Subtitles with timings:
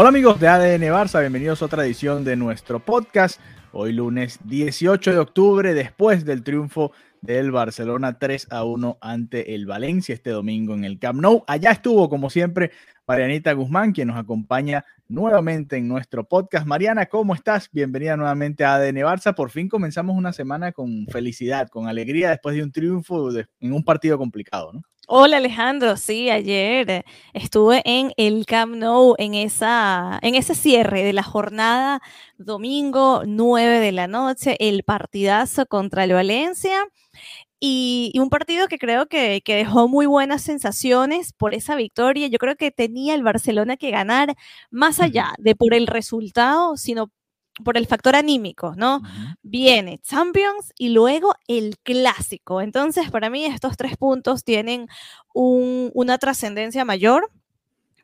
[0.00, 3.38] Hola amigos de ADN Barça, bienvenidos a otra edición de nuestro podcast.
[3.70, 9.66] Hoy lunes 18 de octubre, después del triunfo del Barcelona 3 a 1 ante el
[9.66, 11.44] Valencia este domingo en el Camp Nou.
[11.46, 12.70] Allá estuvo, como siempre,
[13.10, 16.64] Marianita Guzmán, quien nos acompaña nuevamente en nuestro podcast.
[16.64, 17.68] Mariana, ¿cómo estás?
[17.72, 19.34] Bienvenida nuevamente a ADN Barça.
[19.34, 23.82] Por fin comenzamos una semana con felicidad, con alegría, después de un triunfo en un
[23.82, 24.82] partido complicado, ¿no?
[25.08, 31.12] Hola Alejandro, sí, ayer estuve en el Camp Nou en, esa, en ese cierre de
[31.12, 32.00] la jornada
[32.38, 36.86] domingo 9 de la noche, el partidazo contra el Valencia
[37.60, 42.26] y, y un partido que creo que, que, dejó muy buenas sensaciones por esa victoria.
[42.28, 44.34] Yo creo que tenía el Barcelona que ganar
[44.70, 47.10] más allá de por el resultado, sino
[47.64, 49.02] por el factor anímico, ¿no?
[49.42, 52.60] Viene Champions y luego el clásico.
[52.60, 54.88] Entonces, para mí estos tres puntos tienen
[55.34, 57.30] un, una trascendencia mayor.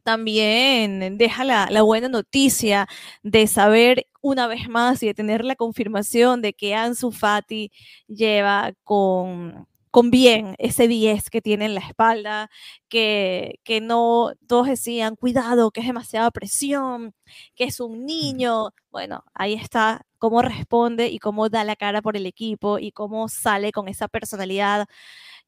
[0.07, 2.87] También deja la, buena noticia
[3.25, 7.73] de saber una vez más y de tener la confirmación de que Ansu Fati
[8.07, 12.51] lleva con, con bien ese 10 que tiene en la espalda,
[12.89, 17.13] que, que no, todos decían, cuidado, que es demasiada presión,
[17.57, 18.69] que es un niño.
[18.93, 23.29] Bueno, ahí está cómo responde y cómo da la cara por el equipo y cómo
[23.29, 24.87] sale con esa personalidad.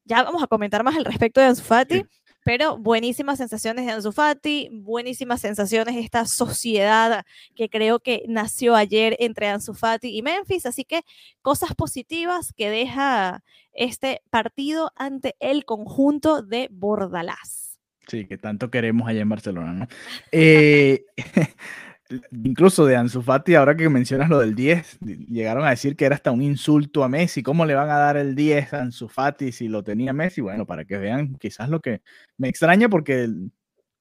[0.03, 2.03] Ya vamos a comentar más al respecto de Ansu Fati.
[2.43, 7.25] Pero buenísimas sensaciones de Ansu Fati, buenísimas sensaciones esta sociedad
[7.55, 11.01] que creo que nació ayer entre Ansu Fati y Memphis, así que
[11.41, 13.43] cosas positivas que deja
[13.73, 17.79] este partido ante el conjunto de Bordalás.
[18.07, 19.87] Sí, que tanto queremos allá en Barcelona, ¿no?
[20.31, 21.05] Eh,
[22.31, 26.15] incluso de Ansu Fati, ahora que mencionas lo del 10, llegaron a decir que era
[26.15, 27.43] hasta un insulto a Messi.
[27.43, 30.41] ¿Cómo le van a dar el 10 a Ansu Fati si lo tenía Messi?
[30.41, 32.01] Bueno, para que vean quizás lo que
[32.37, 33.29] me extraña porque,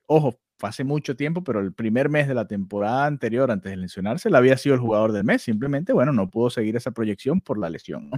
[0.06, 4.28] ojo, hace mucho tiempo, pero el primer mes de la temporada anterior, antes de lesionarse,
[4.34, 5.42] había sido el jugador del mes.
[5.42, 8.10] Simplemente, bueno, no pudo seguir esa proyección por la lesión.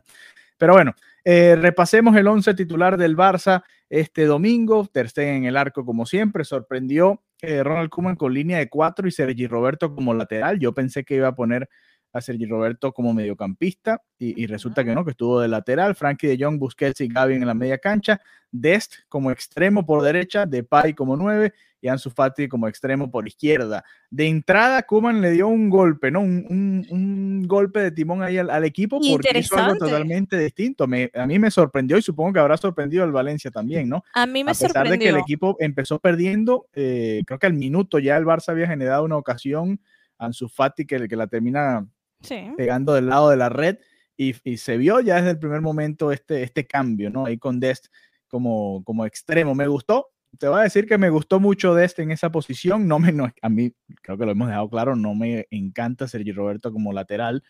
[0.57, 4.87] Pero bueno, eh, repasemos el 11 titular del Barça este domingo.
[4.87, 9.07] Ter Stegen en el arco, como siempre, sorprendió eh, Ronald Koeman con línea de cuatro
[9.09, 10.59] y Sergi Roberto como lateral.
[10.59, 11.69] Yo pensé que iba a poner
[12.13, 15.95] a Sergi Roberto como mediocampista y, y resulta que no, que estuvo de lateral.
[15.95, 18.21] Frankie de Jong, Busquets y Gavi en la media cancha.
[18.51, 23.85] Dest como extremo por derecha, Depay como nueve y Ansu Fati como extremo por izquierda.
[24.11, 26.21] De entrada, Koeman le dio un golpe, ¿no?
[26.21, 30.87] Un, un, un golpe de timón ahí al, al, equipo porque hizo algo totalmente distinto.
[30.87, 34.05] Me, a mí me sorprendió y supongo que habrá sorprendido al Valencia también, ¿no?
[34.15, 34.99] A mí me a pesar sorprendió.
[34.99, 38.67] de que el equipo empezó perdiendo, eh, creo que al minuto ya el Barça había
[38.67, 39.81] generado una ocasión,
[40.19, 41.87] Ansu Fati que, que la termina
[42.21, 42.53] sí.
[42.57, 43.79] pegando del lado de la red
[44.17, 47.25] y, y, se vio ya desde el primer momento este, este cambio, ¿no?
[47.25, 47.87] Ahí con Dest
[48.29, 49.55] como, como extremo.
[49.55, 52.87] Me gustó, te voy a decir que me gustó mucho de este en esa posición.
[52.89, 56.73] No me, a mí, creo que lo hemos dejado claro, no me encanta Sergio Roberto
[56.73, 57.43] como lateral.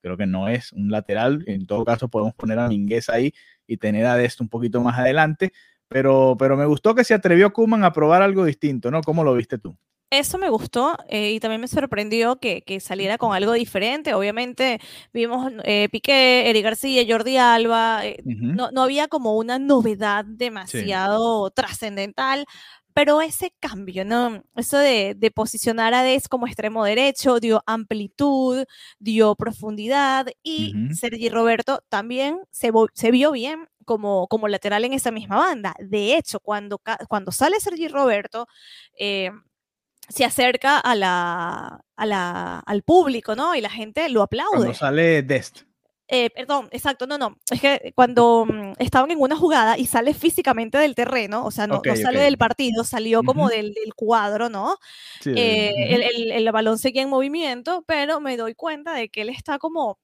[0.00, 1.44] Creo que no es un lateral.
[1.46, 3.32] En todo caso, podemos poner a Minguez ahí
[3.66, 5.52] y tener a Dest un poquito más adelante.
[5.88, 9.02] Pero, pero me gustó que se atrevió Kuman a probar algo distinto, ¿no?
[9.02, 9.76] ¿Cómo lo viste tú?
[10.10, 14.14] Eso me gustó eh, y también me sorprendió que, que, saliera con algo diferente.
[14.14, 14.80] Obviamente
[15.12, 18.06] vimos eh, Piqué, Eric García, Jordi Alba.
[18.06, 18.54] Eh, uh -huh.
[18.54, 21.52] no, no, había como una novedad demasiado sí.
[21.54, 22.46] trascendental,
[22.94, 24.42] pero ese cambio, ¿no?
[24.56, 28.64] Eso de, de, posicionar a Des como extremo derecho dio amplitud,
[28.98, 30.94] dio profundidad y uh -huh.
[30.94, 35.74] Sergi Roberto también se, se vio bien como, como, lateral en esa misma banda.
[35.80, 38.46] De hecho, cuando, cuando sale Sergi Roberto,
[38.98, 39.30] eh,
[40.08, 43.54] se acerca a la, a la, al público, ¿no?
[43.54, 44.56] Y la gente lo aplaude.
[44.56, 45.68] Cuando sale Dest.
[46.10, 47.36] Eh, perdón, exacto, no, no.
[47.50, 51.66] Es que cuando um, estaban en una jugada y sale físicamente del terreno, o sea,
[51.66, 52.24] no, okay, no sale okay.
[52.24, 53.26] del partido, salió uh -huh.
[53.26, 54.78] como del, del, cuadro, ¿no?
[55.20, 55.94] Sí, eh, uh -huh.
[55.94, 59.58] el, el, el, balón seguía en movimiento, pero me doy cuenta de que él está
[59.58, 59.98] como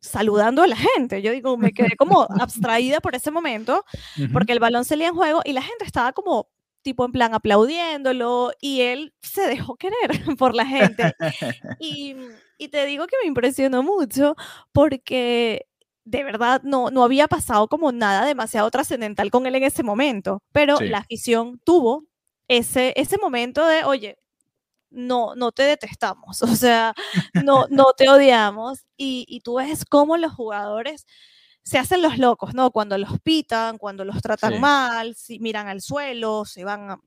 [0.00, 1.22] saludando a la gente.
[1.22, 3.84] Yo digo, me quedé como abstraída por ese momento,
[4.16, 4.32] uh -huh.
[4.32, 6.48] porque el balón salía en juego y la gente estaba como
[6.84, 11.14] tipo en plan aplaudiéndolo y él se dejó querer por la gente.
[11.80, 12.14] y,
[12.58, 14.36] y, te digo que me impresionó mucho
[14.70, 15.66] porque
[16.04, 20.42] de verdad no, no había pasado como nada demasiado trascendental con él en ese momento,
[20.52, 22.04] pero la afición tuvo
[22.46, 24.18] ese, ese momento de, oye,
[24.90, 26.94] no, no te detestamos, o sea,
[27.42, 31.06] no, no te odiamos y, y tú ves cómo los jugadores
[31.64, 32.70] se hacen los locos, ¿no?
[32.70, 37.00] Cuando los pitan, cuando los tratan mal, si miran al suelo, se van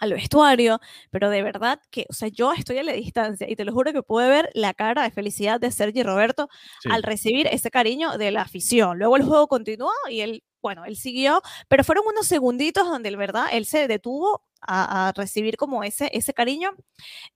[0.00, 0.80] al vestuario,
[1.10, 3.92] pero de verdad que, o sea, yo estoy a la distancia y te lo juro
[3.92, 6.48] que pude ver la cara de felicidad de Sergi Roberto
[6.90, 8.98] al recibir ese cariño de la afición.
[8.98, 13.16] Luego el juego continuó y él, bueno, él siguió, pero fueron unos segunditos donde, el
[13.16, 16.70] verdad, él se detuvo a, recibir como ese, ese cariño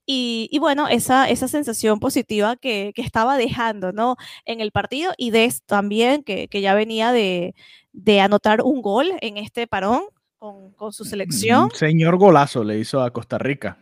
[0.06, 4.16] y, y bueno, esa, esa sensación positiva que, que, estaba dejando, ¿no?
[4.44, 7.54] En el partido y de también que, que ya venía de,
[7.92, 10.02] de anotar un gol en este parón,
[10.38, 11.70] con, su selección.
[11.74, 13.78] señor golazo le hizo a Costa Rica.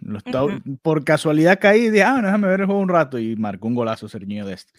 [0.82, 3.74] Por casualidad caí y dije, ah, déjame ver el juego un rato y marcó un
[3.74, 4.70] golazo Sergio Dest.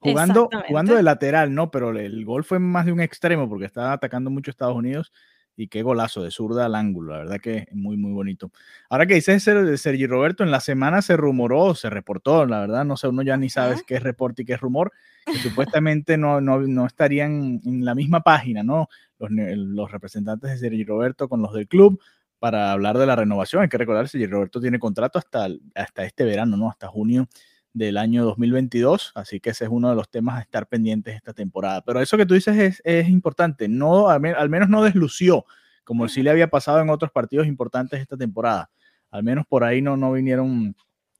[0.00, 1.70] Jugando, jugando de lateral, ¿no?
[1.70, 5.12] Pero el gol fue más de un extremo porque estaba atacando mucho Estados Unidos
[5.56, 8.50] y qué golazo de zurda al ángulo, la verdad que es muy, muy bonito.
[8.88, 12.84] Ahora que dices de Sergio Roberto, en la semana se rumoró, se reportó, la verdad,
[12.84, 14.92] no sé, uno ya ni sabe qué es reporte y qué es rumor,
[15.26, 15.34] que
[15.76, 18.88] supuestamente no, no, no estarían en la misma página, ¿no?
[19.18, 22.00] Los, los, representantes de Sergio Roberto con los del club
[22.38, 23.62] para hablar de la renovación.
[23.62, 26.68] Hay que recordar, Sergio Roberto tiene contrato hasta, hasta este verano, ¿no?
[26.68, 27.28] Hasta junio
[27.74, 31.32] del año 2022, así que ese es uno de los temas a estar pendientes esta
[31.32, 31.82] temporada.
[31.82, 35.46] Pero eso que tú dices es, es importante, no, al, menos no deslució,
[35.84, 38.70] como sí le había pasado en otros partidos importantes esta temporada.
[39.10, 40.76] Al menos por ahí no, no vinieron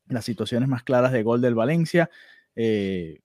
[0.07, 2.11] las situaciones más claras de gol del Valencia,
[2.55, 3.21] eh,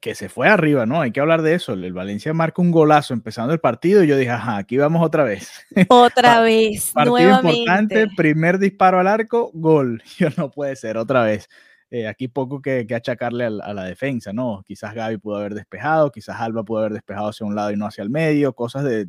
[0.00, 1.00] que se fue arriba, ¿no?
[1.00, 1.74] Hay que hablar de eso.
[1.74, 5.22] El Valencia marca un golazo empezando el partido y yo dije, ajá, aquí vamos otra
[5.22, 5.50] vez.
[5.88, 10.02] Otra vez, partido importante, primer disparo al arco, gol.
[10.18, 11.48] Yo no puede ser, otra vez.
[11.94, 14.64] Eh, aquí poco que, achacarle a, la defensa, ¿no?
[14.66, 17.84] Quizás Gaby pudo haber despejado, quizás Alba pudo haber despejado hacia un lado y no
[17.84, 19.08] hacia el medio, cosas de,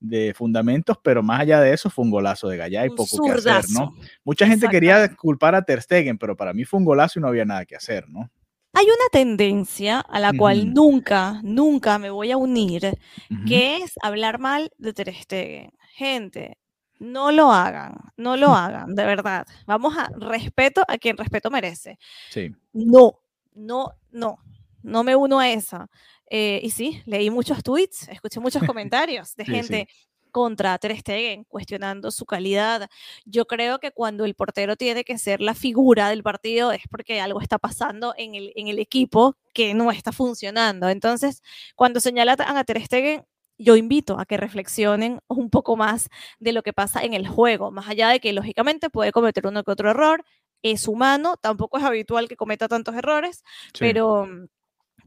[0.00, 3.30] de, fundamentos, pero más allá de eso fue un golazo de Gallá y poco que
[3.30, 3.94] hacer, ¿no?
[4.24, 7.28] Mucha gente quería culpar a Ter Stegen, pero para mí fue un golazo y no
[7.28, 8.28] había nada que hacer, ¿no?
[8.72, 12.98] Hay una tendencia a la cual nunca, nunca me voy a unir,
[13.46, 15.70] que es hablar mal de Ter Stegen.
[15.94, 16.56] Gente,
[17.02, 19.46] no lo hagan, no lo hagan, de verdad.
[19.66, 21.98] Vamos a respeto a quien respeto merece.
[22.30, 22.54] Sí.
[22.72, 23.18] No,
[23.54, 24.38] no, no,
[24.82, 25.90] no me uno a esa.
[26.30, 29.88] Eh, y sí, leí muchos tweets, escuché muchos comentarios de gente
[30.30, 32.88] contra Ter Stegen, cuestionando su calidad.
[33.26, 37.20] Yo creo que cuando el portero tiene que ser la figura del partido es porque
[37.20, 40.88] algo está pasando en el, en el equipo que no está funcionando.
[40.88, 41.42] Entonces,
[41.76, 43.26] cuando señalan a Ter Stegen,
[43.62, 47.70] yo invito a que reflexionen un poco más de lo que pasa en el juego,
[47.70, 50.24] más allá de que lógicamente puede cometer uno que otro error,
[50.62, 53.42] es humano, tampoco es habitual que cometa tantos errores,
[53.78, 54.28] pero,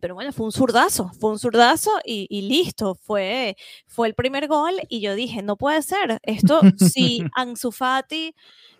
[0.01, 3.55] pero bueno, fue un zurdazo, fue un zurdazo y, listo, fue,
[3.87, 8.35] fue el primer gol y yo dije, no puede ser, esto si Ansu Fati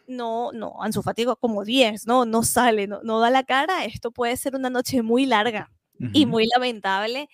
[0.08, 4.12] no, no, Ansu Fati como 10, no, no sale, no, no da la cara, esto
[4.12, 7.30] puede ser una noche muy larga y muy lamentable.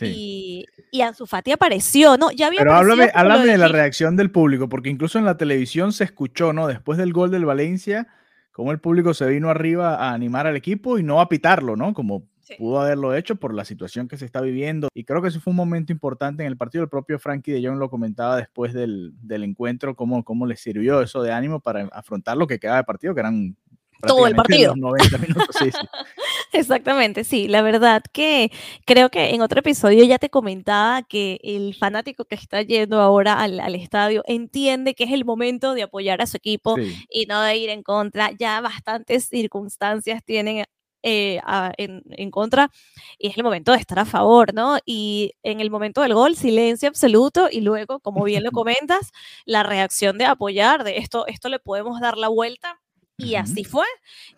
[0.00, 2.30] Y, y Ansu Fati apareció, ¿no?
[2.30, 5.92] Ya había Pero háblame, háblame de la reacción del público, porque incluso en la televisión
[5.92, 6.66] se escuchó, ¿no?
[6.66, 8.08] Después del gol del Valencia,
[8.52, 11.94] cómo el público se vino arriba a animar al equipo y no a pitarlo, ¿no?
[11.94, 12.26] Como
[12.58, 14.88] pudo haberlo hecho por la situación que se está viviendo.
[14.94, 16.84] Y creo que eso fue un momento importante en el partido.
[16.84, 21.00] El propio Frankie de Jong lo comentaba después del, del encuentro, cómo, cómo le sirvió
[21.00, 23.56] eso de ánimo para afrontar lo que quedaba de partido, que eran
[24.04, 24.74] todo el partido.
[24.76, 25.78] 90 minutos, sí, sí.
[26.52, 27.48] Exactamente, sí.
[27.48, 28.50] La verdad que
[28.84, 33.40] creo que en otro episodio ya te comentaba que el fanático que está yendo ahora
[33.40, 36.76] al, al estadio entiende que es el momento de apoyar a su equipo
[37.10, 38.30] y no de ir en contra.
[38.32, 40.64] Ya bastantes circunstancias tienen
[41.08, 41.40] eh,
[41.78, 42.70] en, en, contra
[43.16, 44.78] y es el momento de estar a favor, ¿no?
[44.84, 49.12] Y en el momento del gol, silencio absoluto y luego, como bien lo comentas,
[49.44, 52.80] la reacción de apoyar, de esto, esto le podemos dar la vuelta
[53.16, 53.86] y así fue.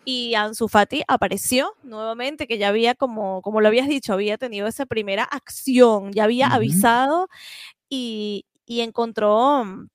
[0.04, 4.66] Y Ansu Fati apareció nuevamente, que ya había, como, como lo habías dicho, había tenido
[4.66, 7.28] esa primera acción, ya había avisado
[7.88, 9.88] y, y, encontró mm,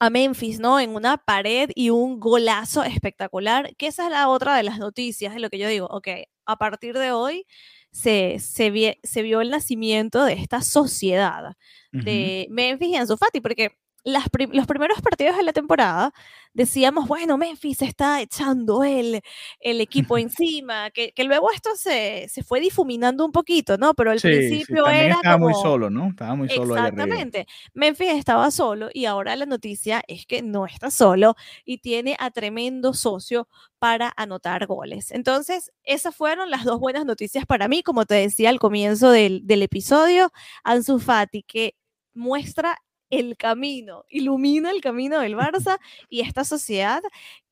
[0.00, 0.80] a Memphis, ¿no?
[0.80, 5.34] En una pared y un golazo espectacular, que esa es la otra de las noticias,
[5.34, 6.08] de lo que yo digo, ok,
[6.46, 7.46] a partir de hoy
[7.92, 11.56] se, se, se vio el nacimiento de esta sociedad
[11.92, 16.12] de Memphis y Ansu Fati, porque los primeros partidos de la temporada
[16.52, 19.20] decíamos, bueno, Memphis está echando el,
[19.60, 23.94] el equipo encima, que, que luego esto se, se, fue difuminando un poquito, ¿no?
[23.94, 25.16] Pero al principio sí, era.
[25.16, 26.08] Estaba muy solo, ¿no?
[26.08, 26.76] Estaba muy solo.
[26.76, 27.46] Exactamente.
[27.74, 32.30] Memphis estaba solo y ahora la noticia es que no está solo y tiene a
[32.30, 35.10] tremendo socio para anotar goles.
[35.12, 39.46] Entonces, esas fueron las dos buenas noticias para mí, como te decía al comienzo del,
[39.46, 40.32] del episodio.
[40.64, 41.76] Ansu Fati, que
[42.12, 42.76] muestra
[43.10, 47.02] el camino, ilumina el camino del Barça y esta sociedad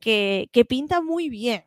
[0.01, 1.65] que, que pinta muy bien.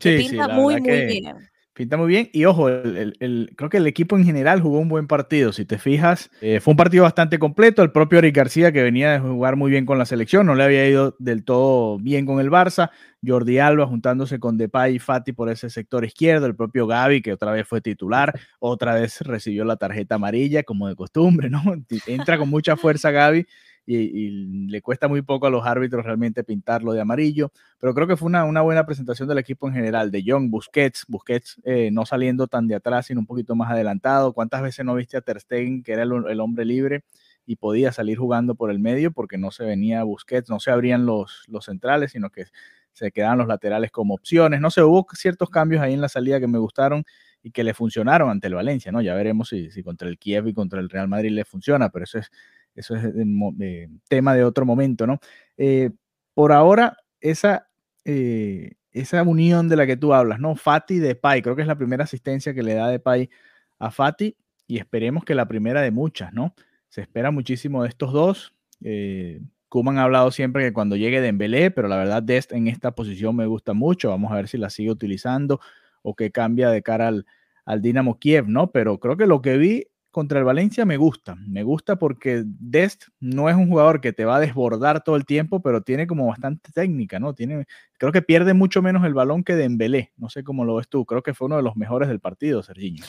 [0.00, 1.51] Sí, pinta muy, muy bien.
[1.74, 2.28] Pinta muy bien.
[2.34, 5.52] Y ojo, el, creo que el equipo en general jugó un buen partido.
[5.52, 7.82] Si te fijas, eh, fue un partido bastante completo.
[7.82, 10.64] El propio Eric García, que venía de jugar muy bien con la selección, no le
[10.64, 12.90] había ido del todo bien con el Barça.
[13.26, 16.44] Jordi Alba juntándose con Depay y Fati por ese sector izquierdo.
[16.44, 20.88] El propio Gaby, que otra vez fue titular, otra vez recibió la tarjeta amarilla, como
[20.88, 21.62] de costumbre, ¿no?
[22.06, 23.46] Entra con mucha fuerza Gaby
[23.86, 24.30] y,
[24.68, 28.26] le cuesta muy poco a los árbitros realmente pintarlo de amarillo, pero creo que fue
[28.26, 32.68] una, buena presentación del equipo en general, de Young, Busquets, Busquets eh, no saliendo tan
[32.68, 34.32] de atrás, sino un poquito más adelantado.
[34.32, 37.04] ¿Cuántas veces no viste a Ter Stegen, que era el, hombre libre?
[37.44, 41.06] y podía salir jugando por el medio porque no se venía Busquets, no se abrían
[41.06, 42.44] los, los centrales, sino que
[42.92, 44.60] se quedaban los laterales como opciones.
[44.60, 47.04] No sé, hubo ciertos cambios ahí en la salida que me gustaron
[47.42, 49.02] y que le funcionaron ante el Valencia, ¿no?
[49.02, 52.04] Ya veremos si, si contra el Kiev y contra el Real Madrid le funciona, pero
[52.04, 52.30] eso es
[52.74, 53.04] eso es
[54.08, 55.18] tema de otro momento, ¿no?
[55.56, 55.90] Eh,
[56.34, 57.68] por ahora, esa,
[58.04, 60.56] eh, esa unión de la que tú hablas, ¿no?
[60.56, 63.30] Fati de Pai, creo que es la primera asistencia que le da de Pai
[63.78, 64.36] a Fati
[64.66, 66.54] y esperemos que la primera de muchas, ¿no?
[66.88, 68.54] Se espera muchísimo de estos dos.
[68.82, 72.94] Eh, Kuman ha hablado siempre que cuando llegue Dembélé, pero la verdad Dest en esta
[72.94, 74.10] posición me gusta mucho.
[74.10, 75.60] Vamos a ver si la sigue utilizando
[76.02, 77.26] o que cambia de cara al,
[77.64, 78.70] al Dinamo Kiev, ¿no?
[78.72, 81.34] Pero creo que lo que vi contra el Valencia me gusta.
[81.34, 85.24] Me gusta porque Dest no es un jugador que te va a desbordar todo el
[85.24, 87.34] tiempo, pero tiene como bastante técnica, ¿no?
[87.34, 87.66] Tiene,
[87.98, 90.12] creo que pierde mucho menos el balón que Dembélé.
[90.16, 91.04] No sé cómo lo ves tú.
[91.06, 93.04] Creo que fue uno de los mejores del partido, Serginho.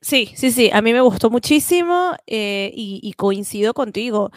[0.00, 0.70] Sí, sí, sí.
[0.72, 4.30] A mí me gustó muchísimo eh, y, coincido contigo.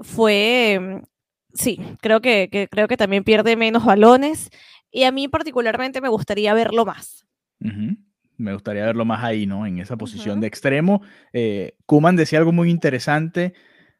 [0.00, 1.06] Fue, mm,
[1.52, 4.50] sí, creo que, creo que también pierde menos balones
[4.90, 7.26] y a mí particularmente me gustaría verlo más
[8.38, 9.66] me gustaría verlo más ahí, ¿no?
[9.66, 11.02] En esa posición de extremo.
[11.32, 13.52] Eh, Kuman decía algo muy interesante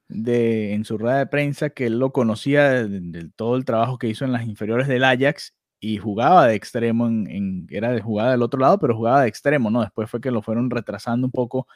[0.09, 4.09] de, en su rueda de prensa, que él lo conocía de, todo el trabajo que
[4.09, 8.43] hizo en las inferiores del Ajax y jugaba de extremo, en, era de jugada del
[8.43, 9.83] otro lado, pero jugaba de extremo, ¿no?
[9.83, 11.67] Después fue que lo fueron retrasando un poco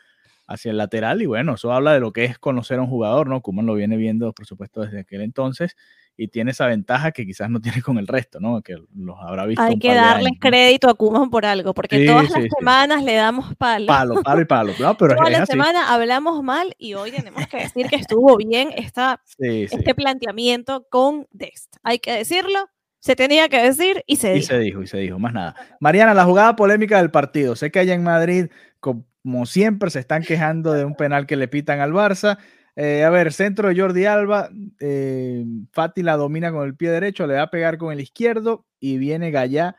[0.47, 3.28] hacia el lateral y bueno, eso habla de lo que es conocer a un jugador,
[3.28, 3.42] ¿no?
[3.42, 5.76] Kuman lo viene viendo, por supuesto, desde aquel entonces
[6.16, 8.62] y tiene esa ventaja que quizás no tiene con el resto, ¿no?
[8.62, 9.62] Que los habrá visto.
[9.62, 13.87] Hay que darle crédito a Kuman por algo, porque todas las semanas le damos palo.
[13.87, 14.73] Palo, palo y palo.
[14.78, 18.71] No, pero Toda la semana hablamos mal y hoy tenemos que decir que estuvo bien
[18.76, 21.76] esta, este planteamiento con Dest.
[21.83, 24.45] Hay que decirlo, se tenía que decir y se dijo.
[24.45, 25.57] Y se dijo, y se dijo, más nada.
[25.81, 27.57] Mariana, la jugada polémica del partido.
[27.57, 28.47] Sé que allá en Madrid,
[28.78, 32.38] como siempre, se están quejando de un penal que le pitan al Barça.
[32.74, 34.48] Eh, a ver, centro de Jordi Alba.
[34.80, 38.66] Eh, Fati la domina con el pie derecho, le va a pegar con el izquierdo
[38.80, 39.76] y viene Gallá.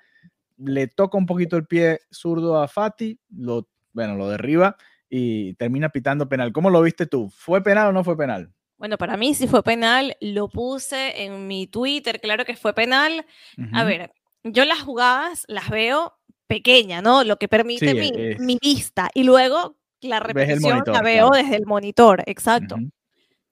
[0.57, 4.77] Le toca un poquito el pie zurdo a Fati, lo, bueno, lo derriba
[5.09, 6.51] y termina pitando penal.
[6.51, 7.29] ¿Cómo lo viste tú?
[7.35, 8.51] ¿Fue penal o no fue penal?
[8.77, 10.17] Bueno, para mí sí fue penal.
[10.19, 13.25] Lo puse en mi Twitter, claro que fue penal.
[13.71, 14.12] A ver,
[14.43, 16.13] yo las jugadas las veo
[16.47, 17.23] pequeña, ¿no?
[17.23, 19.09] Lo que permite mi, mi, vista.
[19.13, 22.77] Y luego la repetición la veo desde el monitor, exacto.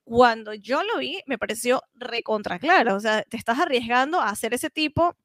[0.04, 2.96] Cuando yo lo vi, me pareció recontra claro.
[2.96, 5.16] O sea, te estás arriesgando a hacer ese tipo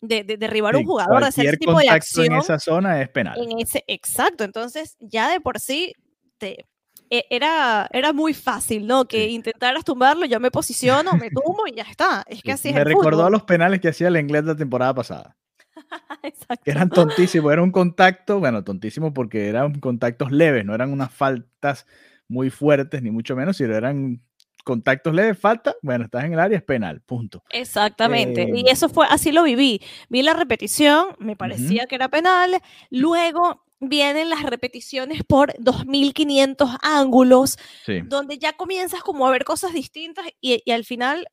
[0.00, 2.26] de, derribar un jugador, de hacer ese tipo de acción.
[2.26, 3.38] en esa zona es penal.
[3.38, 4.44] En ese, exacto.
[4.44, 5.92] Entonces, ya de por sí
[6.38, 6.64] te,
[7.10, 9.06] e, era, era muy fácil, ¿no?
[9.06, 12.24] Que intentaras tumbarlo, yo me posiciono, me tumbo y ya está.
[12.26, 15.36] Es que así Me recordó a los penales que hacía el inglés la temporada pasada.
[16.64, 21.86] eran tontísimos, era un contacto, bueno, tontísimo porque eran contactos leves, no eran unas faltas
[22.28, 24.20] muy fuertes, ni mucho menos, sino eran
[24.64, 27.44] contactos leves, falta, bueno, estás en el área, es penal, punto.
[27.50, 29.80] Exactamente, y em, eso fue, así lo viví.
[30.08, 37.58] Vi la repetición, me parecía que era penal, luego vienen las repeticiones por 2500 ángulos,
[38.06, 41.28] donde ya comienzas como a ver cosas distintas y, y al final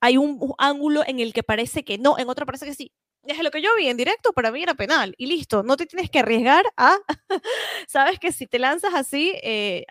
[0.00, 3.42] hay un ángulo en el que parece que no, en otro parece que sí desde
[3.42, 6.10] lo que yo vi en directo, para mí era penal y listo, no te tienes
[6.10, 6.96] que arriesgar a,
[7.86, 9.84] sabes que si te lanzas así eh,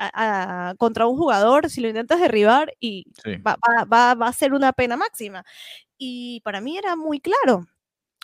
[0.78, 3.06] contra un jugador, si lo intentas derribar y
[3.46, 5.46] va, a ser una pena máxima.
[5.98, 7.68] Y para mí era muy claro.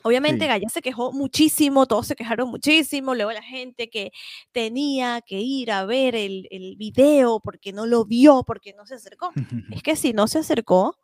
[0.04, 0.48] Obviamente Sí.
[0.48, 4.12] Gaya se quejó muchísimo, todos se quejaron muchísimo, luego la gente que
[4.52, 8.96] tenía que ir a ver el, el video porque no lo vio, porque no se
[8.96, 9.32] acercó.
[9.80, 10.98] Es que si no se acercó,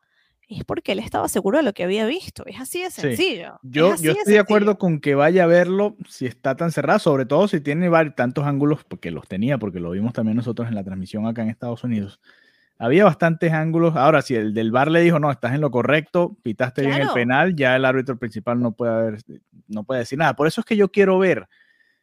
[0.57, 2.45] es porque él estaba seguro de lo que había visto.
[2.45, 3.01] Es así de Sí.
[3.01, 3.55] sencillo.
[3.63, 6.99] es Yo, de estoy de acuerdo con que vaya a verlo si está tan cerrado,
[6.99, 10.75] sobre todo si tiene tantos ángulos, porque los tenía, porque lo vimos también nosotros en
[10.75, 12.19] la transmisión acá en Estados Unidos.
[12.79, 13.95] Había bastantes ángulos.
[13.95, 17.09] Ahora, si el del bar le dijo, no, estás en lo correcto, pitaste bien el
[17.13, 19.19] penal, ya el árbitro principal no puede, haber,
[19.67, 20.35] no puede decir nada.
[20.35, 21.47] Por eso es que yo quiero ver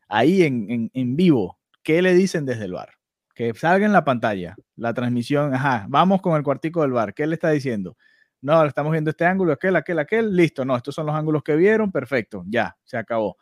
[0.08, 2.90] ahí en, en, en vivo qué le dicen desde el bar.
[3.34, 5.54] Que salga en la pantalla la transmisión.
[5.54, 7.14] Ajá, vamos con el cuartico del bar.
[7.14, 7.96] ¿Qué le está diciendo?
[8.42, 11.56] No, estamos viendo este ángulo, aquel, aquel, aquel, listo, no, estos son los ángulos que
[11.56, 13.36] vieron, perfecto, ya, se acabó.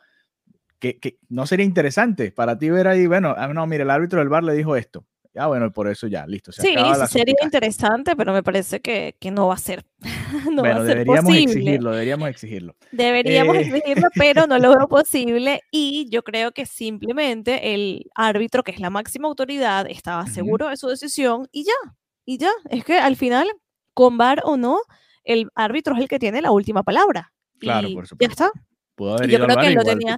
[0.78, 4.20] Que, que no sería interesante para ti ver ahí, bueno, ah, no, mire, el árbitro
[4.20, 5.04] del bar le dijo esto.
[5.34, 8.80] Ya, bueno, por eso ya, listo, se Sí, acaba la sería interesante, pero me parece
[8.80, 9.84] que, que no va a ser.
[10.50, 11.42] no va Bueno, a ser deberíamos posible.
[11.52, 12.76] exigirlo, deberíamos exigirlo.
[12.90, 13.60] Deberíamos Eh.
[13.60, 18.80] exigirlo, pero no lo veo posible y yo creo que simplemente el árbitro, que es
[18.80, 22.50] la máxima autoridad, estaba seguro de su decisión y ya, y ya.
[22.70, 23.48] Es que al final,
[23.98, 24.78] con VAR o no,
[25.24, 27.32] el árbitro es el que tiene la última palabra.
[27.58, 28.44] Claro, y por Ya supuesto.
[28.44, 28.60] está.
[28.94, 30.16] Pudo haber yo ido al creo que lo tenía-.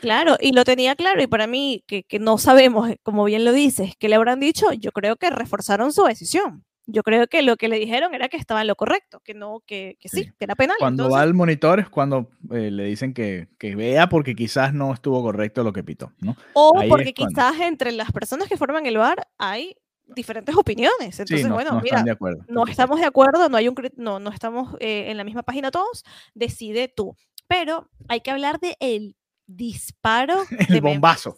[0.00, 3.44] Claro, y lo tenía claro, y para mí, que, que no sabemos, eh, como bien
[3.44, 6.64] lo dices, que le habrán dicho, yo creo que reforzaron su decisión.
[6.86, 9.60] Yo creo que lo que le dijeron era que estaba en lo correcto, que no,
[9.66, 10.30] que, que sí, Sí.
[10.36, 10.76] que era penal.
[10.80, 14.74] Cuando entonces- va al monitor es cuando eh, le dicen que, que vea porque quizás
[14.74, 16.36] no estuvo correcto lo que pitó, ¿no?
[16.54, 19.76] O Ahí porque cuando- quizás entre las personas que forman el bar hay
[20.14, 21.18] diferentes opiniones.
[21.20, 22.44] Entonces, sí, no, bueno, no mira, de acuerdo.
[22.48, 25.70] no estamos de acuerdo, no hay un no, no estamos eh, en la misma página
[25.70, 26.04] todos,
[26.34, 27.16] decide tú.
[27.48, 29.16] Pero hay que hablar de el
[29.46, 30.82] disparo de El Memphis.
[30.82, 31.36] bombazo.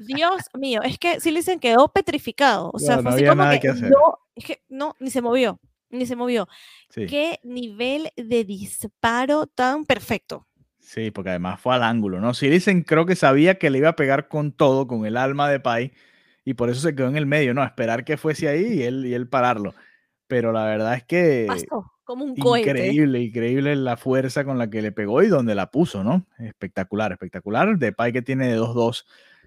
[0.00, 2.70] Dios mío, es que Silicen quedó petrificado.
[2.72, 5.22] O sea, No, fue no así como que, que no, es que no, ni se
[5.22, 5.60] movió,
[5.90, 6.48] ni se movió.
[6.90, 7.06] Sí.
[7.06, 10.46] Qué nivel de disparo tan perfecto.
[10.80, 12.34] Sí, porque además fue al ángulo, ¿no?
[12.34, 15.48] Si dicen, creo que sabía que le iba a pegar con todo, con el alma
[15.48, 15.92] de Pai,
[16.44, 17.62] y por eso se quedó en el medio, ¿no?
[17.62, 19.74] A esperar que fuese ahí y él, y él pararlo.
[20.26, 22.70] Pero la verdad es que Pasó como un cohete.
[22.70, 26.26] increíble, increíble la fuerza con la que le pegó y donde la puso, ¿no?
[26.38, 27.78] Espectacular, espectacular.
[27.78, 29.04] De Pai que tiene de 2-2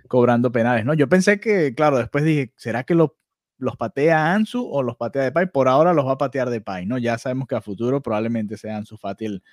[0.07, 0.93] cobrando penales, ¿no?
[0.93, 3.17] Yo pensé que, claro, después dije, ¿será que lo,
[3.57, 5.47] los patea Ansu o los patea de Pai?
[5.47, 6.97] Por ahora los va a patear de Pai, ¿no?
[6.97, 9.43] Ya sabemos que a futuro probablemente sea Ansu Fati el,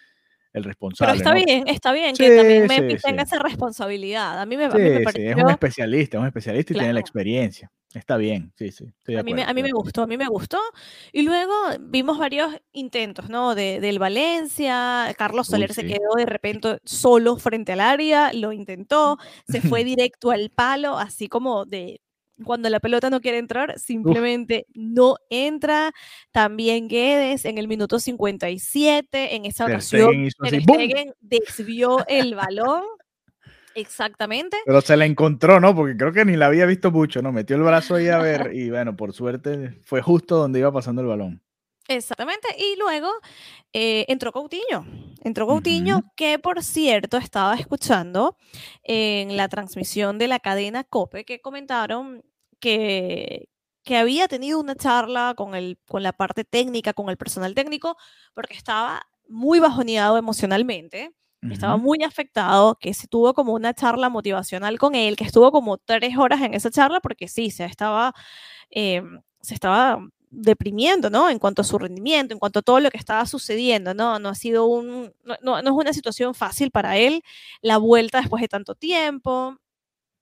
[0.52, 1.16] el Pero responsable.
[1.16, 1.44] está ¿no?
[1.44, 3.35] bien, está bien Sí, que también sí, Memphis tenga sí.
[3.35, 4.40] esa responsabilidad.
[4.40, 6.73] A mí me, a Sí, mí me sí, pareció, es un especialista, es un especialista
[6.73, 7.00] y tiene la Claro.
[7.00, 7.71] experiencia.
[7.94, 8.85] Está bien, sí, sí.
[8.99, 10.59] Estoy de a mí, me, acuerdo, a mí me gustó, a mí me gustó.
[11.12, 13.54] Y luego vimos varios intentos, ¿no?
[13.54, 15.88] De, del Valencia, Carlos Uy, Soler se sí.
[15.88, 21.29] quedó de repente solo frente al área, lo intentó, se fue directo al palo, así
[21.29, 22.00] como de
[22.42, 25.92] cuando la pelota no quiere entrar, simplemente no entra.
[26.31, 30.28] También Guedes en el minuto 57, en esa ocasión,
[31.20, 32.83] desvió el balón.
[33.74, 34.59] Exactamente.
[34.64, 35.74] Pero se la encontró, ¿no?
[35.74, 37.33] Porque creo que ni la había visto mucho, ¿no?
[37.33, 41.02] Metió el brazo ahí a ver y bueno, por suerte fue justo donde iba pasando
[41.02, 41.42] el balón.
[41.88, 42.48] Exactamente.
[42.57, 43.09] Y luego
[43.72, 44.87] eh, entró Coutinho.
[45.24, 46.11] Entró Coutinho, Ujú.
[46.16, 48.37] que por cierto estaba escuchando
[48.83, 52.24] en la transmisión de la cadena COPE que comentaron
[52.62, 53.48] que,
[53.83, 57.96] que había tenido una charla con, el, con la parte técnica, con el personal técnico,
[58.35, 61.11] porque estaba muy bajoneado emocionalmente.
[61.51, 61.83] Estaba Ujú.
[61.83, 66.16] muy afectado, que se tuvo como una charla motivacional con él, que estuvo como tres
[66.16, 68.14] horas en esa charla, porque sí, se estaba,
[68.70, 69.03] eh,
[69.40, 69.98] se estaba
[70.31, 71.29] deprimiendo, ¿no?
[71.29, 74.20] En cuanto a su rendimiento, en cuanto a todo lo que estaba sucediendo, ¿no?
[74.20, 77.22] No ha sido un, no, no, no es una situación fácil para él,
[77.61, 79.57] la vuelta después de tanto tiempo,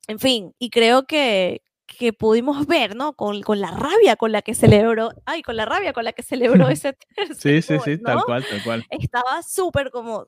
[0.09, 1.62] en fin, y creo que,
[1.98, 3.12] que pudimos ver, ¿no?
[3.14, 6.22] Con, con la rabia con la que celebró, ay, con la rabia con la que
[6.22, 8.22] celebró ese tercer Sí, sí, gol, sí, tal ¿no?
[8.24, 8.87] cual, tal cual.
[8.90, 10.26] estaba súper como,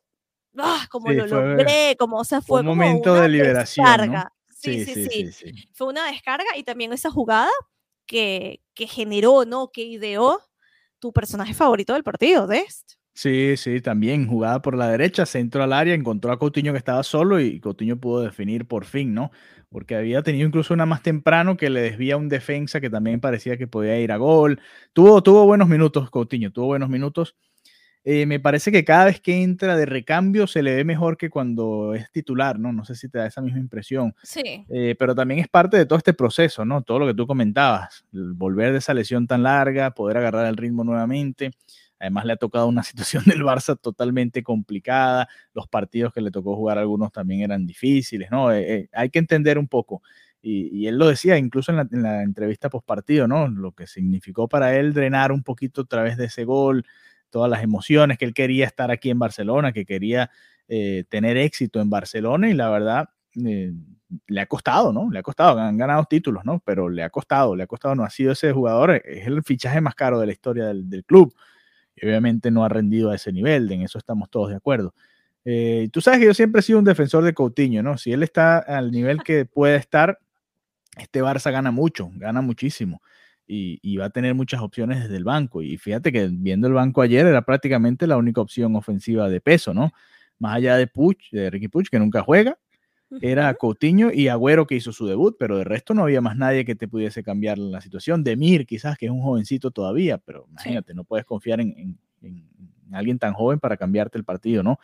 [0.59, 3.29] ah, como Sí, lo fue- logré, como, o sea, fue un como momento una de
[3.29, 3.93] liberación, ¿no?
[3.93, 4.33] descarga.
[4.55, 5.53] Sí, sí, sí, sí.
[5.73, 7.49] Fue una descarga y también esa jugada
[8.07, 9.71] que, que generó, ¿no?
[9.73, 10.41] Que ideó
[11.01, 12.93] tu personaje favorito del partido, Dest.
[13.15, 17.03] Sí, sí, también jugada por la derecha, centro al área, encontró a Coutinho que estaba
[17.03, 19.31] solo y Coutinho pudo definir por fin, ¿no?
[19.73, 23.57] Porque había tenido incluso una más temprano que le desvía un defensa que también parecía
[23.57, 24.61] que podía ir a gol.
[24.93, 27.35] Tuvo, tuvo buenos minutos Coutinho, tuvo buenos minutos.
[28.05, 31.31] Eh, me parece que cada vez que entra de recambio se le ve mejor que
[31.31, 32.73] cuando es titular, ¿no?
[32.73, 34.15] No sé si te da esa misma impresión.
[34.25, 34.65] Sí.
[34.69, 36.83] Eh, pero también es parte de todo este proceso, ¿no?
[36.83, 40.83] Todo lo que tú comentabas, volver de esa lesión tan larga, poder agarrar el ritmo
[40.83, 41.53] nuevamente.
[42.03, 45.29] Además le ha tocado una situación del Barça totalmente complicada.
[45.55, 48.53] Los partidos que le tocó jugar algunos también eran difíciles, ¿no?
[48.53, 50.03] Eh, eh, hay que entender un poco.
[50.43, 53.49] Y, y él lo decía incluso en la, en la entrevista post partido, ¿no?
[53.49, 56.85] Lo que significó para él drenar un poquito a través de ese gol,
[57.31, 60.31] todas las emociones, que él quería estar aquí en Barcelona, que quería
[60.69, 63.09] eh, tener éxito en Barcelona y la verdad
[63.45, 63.73] eh,
[64.27, 65.11] le ha costado, ¿no?
[65.11, 66.63] Le ha costado, han ganado títulos, ¿no?
[66.65, 69.81] Pero le ha costado, le ha costado, no ha sido ese jugador, es el fichaje
[69.81, 71.35] más caro de la historia del, club.
[71.97, 74.95] Y obviamente no ha rendido a ese nivel, en eso estamos todos de acuerdo.
[75.45, 77.99] Eh, tú sabes que yo siempre he sido un defensor de Coutinho, ¿no?
[77.99, 80.19] Si él está al nivel que puede estar,
[80.97, 83.03] este Barça gana mucho, gana muchísimo.
[83.55, 85.61] Y, va a tener muchas opciones desde el banco.
[85.61, 89.75] Y fíjate que viendo el banco ayer era prácticamente la única opción ofensiva de peso,
[89.75, 89.93] ¿no?
[90.39, 92.57] Más allá de Puch, de Ricky Puch, que nunca juega,
[93.21, 96.65] era Coutinho y Agüero que hizo su debut, pero de resto no había más nadie
[96.65, 98.25] que te pudiese cambiar la situación.
[98.25, 101.99] Demir, quizás, que es un jovencito todavía, pero imagínate, no puedes confiar en,
[102.93, 104.79] alguien tan joven para cambiarte el partido, ¿no?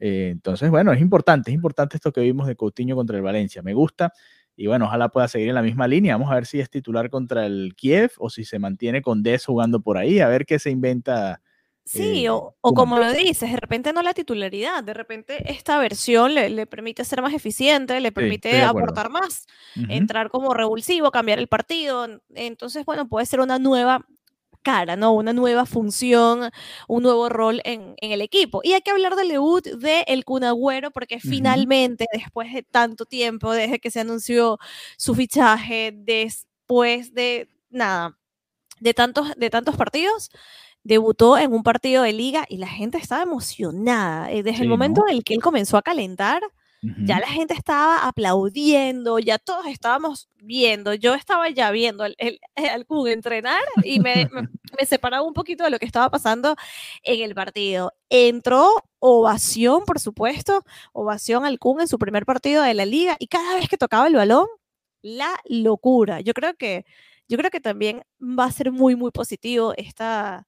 [0.00, 3.62] Eh, entonces, bueno, es importante, es importante esto que vimos de Coutinho contra el Valencia.
[3.62, 4.12] Me gusta
[4.56, 6.14] y bueno, ojalá pueda seguir en la misma línea.
[6.14, 9.44] Vamos a ver si es titular contra el Kiev o si se mantiene con Des
[9.44, 11.40] jugando por ahí, a ver qué se inventa.
[11.84, 16.34] Sí, eh, o, como lo dices, de repente no la titularidad, de repente esta versión
[16.34, 19.46] le, permite ser más eficiente, le permite aportar más,
[19.88, 22.08] entrar como revulsivo, cambiar el partido.
[22.34, 24.06] Entonces, bueno, puede ser una nueva
[24.64, 25.12] cara, ¿no?
[25.12, 26.50] Una nueva función,
[26.88, 28.62] un nuevo rol en, el equipo.
[28.64, 33.52] Y hay que hablar del debut de El Cunagüero, porque finalmente, después de tanto tiempo,
[33.52, 34.58] desde que se anunció
[34.96, 38.18] su fichaje, después de nada,
[38.80, 40.30] de tantos, de tantos partidos,
[40.84, 44.30] debutó en un partido de liga y la gente estaba emocionada.
[44.30, 46.42] Eh, desde el momento en el que él comenzó a calentar,
[46.98, 52.38] ya la gente estaba aplaudiendo, ya todos estábamos viendo, yo estaba ya viendo al, el,
[53.06, 54.28] entrenar y me,
[54.78, 56.54] me, separaba un poquito de lo que estaba pasando
[57.02, 57.92] en el partido.
[58.10, 58.68] Entró
[58.98, 63.54] ovación, por supuesto, ovación al Kun en su primer partido de la liga y cada
[63.54, 64.46] vez que tocaba el balón,
[65.00, 66.20] la locura.
[66.20, 66.84] Yo creo que,
[67.28, 70.46] yo creo que también va a ser muy, muy positivo esta,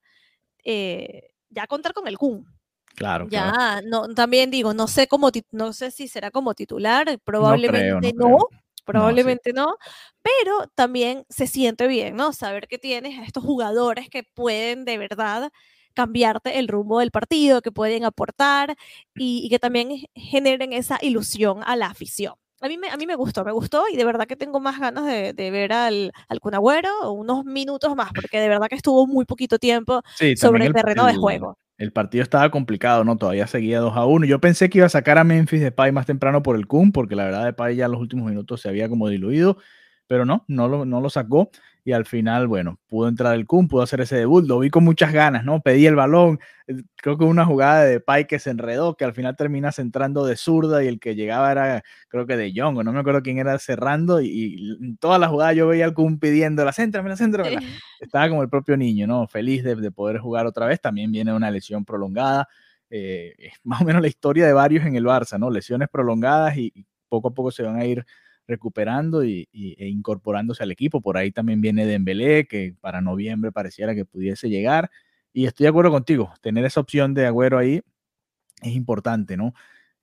[0.69, 2.45] eh, ya contar con el Kun
[2.95, 3.27] Claro.
[3.29, 8.39] Ya, no, también digo, no sé cómo, no sé si será como titular, probablemente no,
[8.85, 9.77] probablemente no,
[10.23, 12.33] pero también se siente bien, ¿no?
[12.33, 15.51] Saber que tienes a estos jugadores que pueden de verdad
[15.93, 18.75] cambiarte el rumbo del partido, que pueden aportar
[19.13, 22.33] y, que también generen esa ilusión a la afición.
[22.61, 24.79] A mí, me, a mí me gustó, me gustó y de verdad que tengo más
[24.79, 29.25] ganas de, ver al, al Cunagüero unos minutos más, porque de verdad que estuvo muy
[29.25, 30.01] poquito tiempo
[30.35, 33.17] sobre el terreno de juego el partido estaba complicado, ¿no?
[33.17, 34.25] Todavía seguía 2 a 1.
[34.25, 36.91] Yo pensé que iba a sacar a Memphis de Pay más temprano por el Kun,
[36.91, 39.57] porque la verdad de Pay ya en los últimos minutos se había como diluido,
[40.07, 41.51] pero no, no lo, no lo sacó
[41.87, 44.83] y al final, bueno, pudo entrar el Kun, pudo hacer ese debut, lo vi con
[44.83, 45.61] muchas ganas, ¿no?
[45.61, 49.13] Pedí el balón, eh, creo que una jugada de Pai que se enredó, que al
[49.13, 52.91] final termina centrando de zurda y el que llegaba era, creo que de Young, no
[52.91, 56.65] me acuerdo quién era cerrando y, en toda la jugada yo veía al Kun pidiendo
[56.65, 57.45] la centra, la centra,
[58.01, 59.25] estaba como el propio niño, ¿no?
[59.25, 62.49] Feliz de, poder jugar otra vez, también viene una lesión prolongada,
[62.89, 65.49] eh, es más o menos la historia de varios en el Barça, ¿no?
[65.49, 68.05] Lesiones prolongadas y poco a poco se van a ir
[68.47, 71.01] recuperando y, e incorporándose al equipo.
[71.01, 74.89] Por ahí también viene Dembélé, que para noviembre pareciera que pudiese llegar.
[75.33, 77.81] Y estoy de acuerdo contigo, tener esa opción de Agüero ahí
[78.61, 79.53] es importante, ¿no?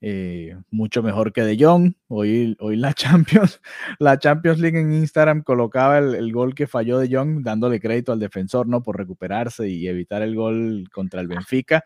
[0.01, 1.95] Eh, mucho mejor que De Jong.
[2.09, 3.61] Hoy, hoy la Champions,
[3.99, 8.13] la Champions League en Instagram colocaba el, el, gol que falló De Jong, dándole crédito
[8.13, 8.83] al defensor, ¿no?
[8.83, 11.85] Por recuperarse y evitar el gol contra el Benfica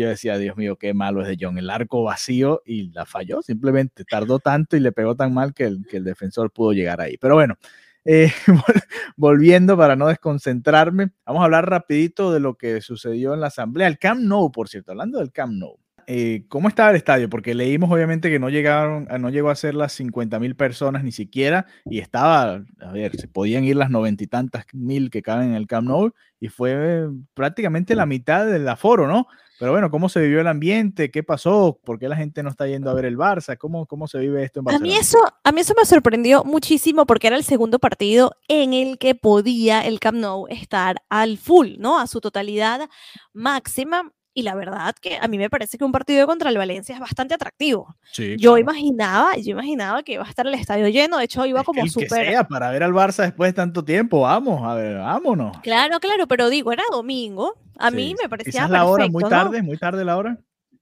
[0.00, 3.42] yo decía, Dios mío, qué malo es de John, el arco vacío y la falló,
[3.42, 7.00] simplemente tardó tanto y le pegó tan mal que el, que el defensor pudo llegar
[7.00, 7.16] ahí.
[7.18, 7.56] Pero bueno,
[8.04, 8.30] eh,
[9.16, 13.88] volviendo para no desconcentrarme, vamos a hablar rapidito de lo que sucedió en la asamblea,
[13.88, 15.78] el Camp Nou, por cierto, hablando del Camp Nou.
[16.06, 17.30] Eh, ¿Cómo estaba el estadio?
[17.30, 21.12] Porque leímos obviamente que no llegaron, no llegó a ser las 50 mil personas ni
[21.12, 25.50] siquiera, y estaba, a ver, se podían ir las noventa y tantas mil que caben
[25.50, 29.28] en el Camp Nou, y fue prácticamente la mitad del aforo, ¿no?
[29.58, 31.10] Pero bueno, ¿cómo se vivió el ambiente?
[31.10, 31.78] ¿Qué pasó?
[31.84, 33.56] ¿Por qué la gente no está yendo a ver el Barça?
[33.56, 34.92] ¿Cómo, cómo se vive esto en Barcelona?
[34.92, 38.72] A mí, eso, a mí eso me sorprendió muchísimo porque era el segundo partido en
[38.72, 42.00] el que podía el Camp Nou estar al full, ¿no?
[42.00, 42.88] A su totalidad
[43.32, 44.12] máxima.
[44.36, 47.00] Y la verdad que a mí me parece que un partido contra el Valencia es
[47.00, 47.94] bastante atractivo.
[48.36, 51.86] yo imaginaba, yo imaginaba que iba a estar el estadio lleno, de hecho iba como
[51.86, 52.44] súper...
[52.48, 55.56] para ver al Barça después de tanto tiempo, vamos, a ver, vámonos.
[55.58, 59.62] Claro, claro, pero digo, era domingo, a mí me parecía Quizás la hora, muy tarde,
[59.62, 60.38] muy tarde la hora.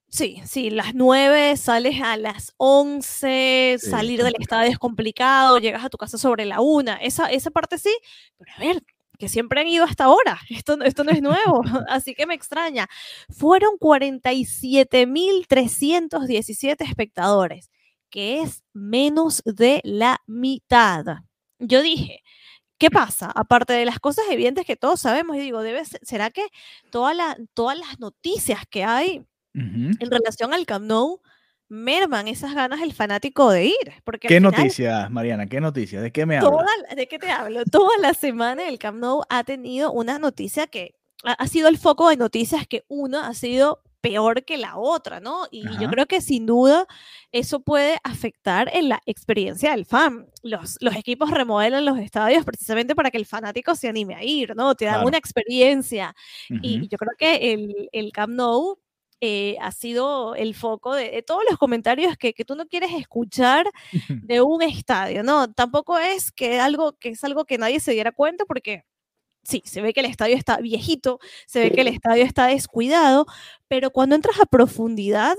[0.08, 5.88] Sí, sí, las 9, sales a las 11, salir del estadio es complicado, llegas a
[5.88, 7.96] tu casa sobre la 1, esa, esa parte sí,
[8.36, 8.82] pero a ver,
[9.22, 10.40] que siempre han ido hasta ahora.
[10.50, 12.88] Esto, esto no es nuevo, así que me extraña.
[13.30, 17.70] Fueron 47.317 espectadores,
[18.10, 21.04] que es menos de la mitad.
[21.60, 22.24] Yo dije,
[22.82, 23.30] ¿qué pasa?
[23.36, 26.48] Aparte de las cosas evidentes que todos sabemos, y digo, debe ¿será que
[26.90, 31.20] toda la, todas las noticias que hay en relación al Camp Nou
[31.68, 33.92] merman esas ganas del fanático de ir.
[34.02, 35.46] Porque ¿Qué noticias, Mariana?
[35.46, 36.02] ¿Qué noticias?
[36.02, 36.66] ¿De qué me hablas?
[36.96, 37.64] ¿De qué te hablo?
[37.70, 42.08] Toda la semana el Camp Nou ha tenido una noticia que ha, sido el foco
[42.08, 45.46] de noticias que una ha sido peor que la otra, ¿no?
[45.50, 46.86] Y yo creo que sin duda
[47.30, 50.26] eso puede afectar en la experiencia del fan.
[50.42, 54.54] Los, los equipos remodelan los estadios precisamente para que el fanático se anime a ir,
[54.56, 54.74] ¿no?
[54.74, 56.14] Te dan una experiencia.
[56.48, 58.78] Y yo creo que el, el Camp Nou
[59.20, 63.70] eh, ha sido el foco de, todos los comentarios que, que, tú no quieres escuchar
[64.08, 65.52] de un estadio, ¿no?
[65.52, 68.84] Tampoco es que, algo, que es algo que nadie se diera cuenta porque
[69.42, 73.26] sí, se ve que el estadio está viejito, se ve que el estadio está descuidado,
[73.68, 75.36] pero cuando entras a profundidad,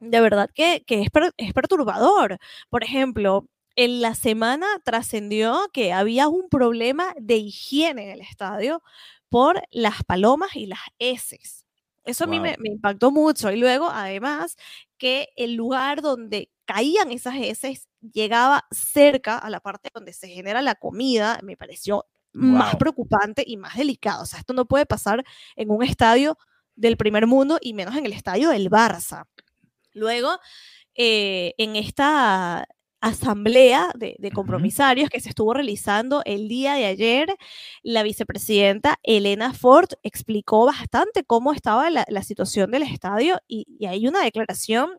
[0.00, 2.38] de verdad que, es, es perturbador.
[2.68, 8.82] Por ejemplo, en la semana trascendió que había un problema de higiene en el estadio
[9.28, 11.64] por las palomas y las heces.
[12.04, 13.50] Eso a mí me, me, impactó mucho.
[13.50, 14.56] Y luego, además,
[14.96, 20.62] que el lugar donde caían esas heces llegaba cerca a la parte donde se genera
[20.62, 24.22] la comida, me pareció más preocupante y más delicado.
[24.22, 25.24] O sea, esto no puede pasar
[25.56, 26.38] en un estadio
[26.74, 29.24] del primer mundo y menos en el estadio del Barça.
[29.92, 30.38] Luego,
[30.94, 32.66] eh, en esta
[33.00, 37.28] asamblea de, compromisarios que se estuvo realizando el día de ayer,
[37.82, 44.08] la vicepresidenta Elena Ford explicó bastante cómo estaba la, situación del estadio y, y hay
[44.08, 44.98] una declaración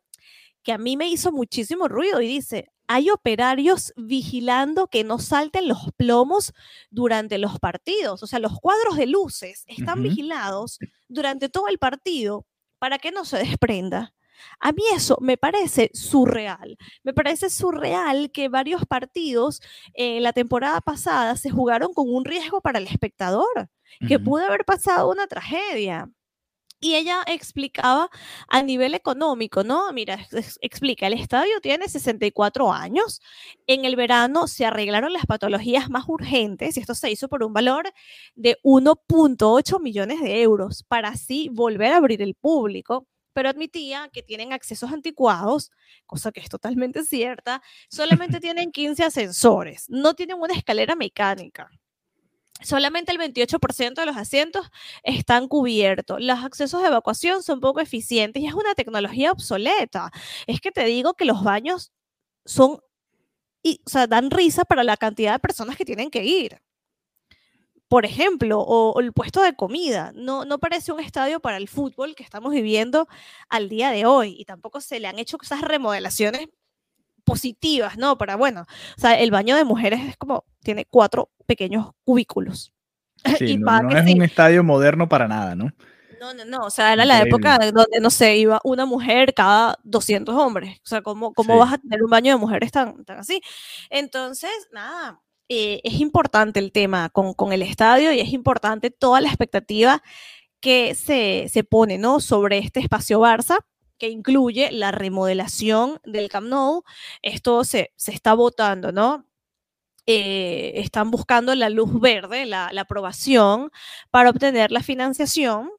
[0.64, 5.68] que a mí me hizo muchísimo ruido y dice, hay operarios vigilando que no salten
[5.68, 6.54] los plomos
[6.90, 8.24] durante los partidos.
[8.24, 12.46] O sea, los cuadros de luces están vigilados durante todo el partido
[12.80, 14.14] para que no se desprenda.
[14.60, 16.78] A mí eso me parece surreal.
[17.04, 19.62] Me parece surreal que varios partidos
[19.94, 23.70] en la temporada pasada se jugaron con un riesgo para el espectador,
[24.08, 26.10] que pudo haber pasado una tragedia.
[26.80, 28.10] Y ella explicaba
[28.48, 29.92] a nivel económico, ¿no?
[29.94, 30.28] Mira,
[30.62, 33.20] explica, el estadio tiene 64 años,
[33.66, 37.54] en el verano se arreglaron las patologías más urgentes y esto se hizo por un
[37.54, 37.92] valor
[38.36, 44.24] de 1.8 millones de euros para así volver a abrir el público pero admitía que
[44.24, 45.70] tienen accesos anticuados,
[46.08, 51.70] cosa que es totalmente cierta, solamente tienen 15 ascensores, no tienen una escalera mecánica.
[52.64, 54.70] Solamente el 28% de los asientos
[55.04, 56.18] están cubiertos.
[56.22, 60.12] Los accesos de evacuación son poco eficientes y es una tecnología obsoleta.
[60.48, 61.92] Es que te digo que los baños
[62.46, 62.80] son,
[63.64, 66.62] y, o sea, dan risa para la cantidad de personas que tienen que ir.
[67.90, 70.12] Por ejemplo, o, el puesto de comida.
[70.14, 73.08] No, no parece un estadio para el fútbol que estamos viviendo
[73.50, 74.36] al día de hoy.
[74.38, 76.50] Y tampoco se le han hecho esas remodelaciones
[77.28, 78.18] positivas, ¿no?
[78.18, 82.74] Para, bueno, o sea, el baño de mujeres es como, tiene cuatro pequeños cubículos.
[83.38, 85.74] Sí, no, es un estadio moderno para nada, ¿no?
[86.22, 89.78] No, no, no, o sea, era la época donde, no sé, iba una mujer cada
[89.84, 90.78] 200 hombres.
[90.78, 93.42] O sea, ¿cómo, cómo vas a tener un baño de mujeres tan, tan así?
[93.90, 99.20] Entonces, nada, eh, es importante el tema con, con, el estadio y es importante toda
[99.20, 100.02] la expectativa
[100.60, 102.20] que se, se pone, ¿no?
[102.20, 103.58] Sobre este espacio Barça
[103.98, 106.84] que incluye la remodelación del Camp Nou.
[107.22, 109.28] Esto se, se está votando, ¿no?
[110.10, 113.72] Eh, están buscando la luz verde, la, aprobación,
[114.10, 115.70] para obtener la financiación,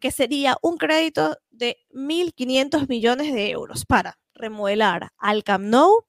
[0.00, 6.06] que sería un crédito de 1.500 millones de euros para remodelar al Camp Nou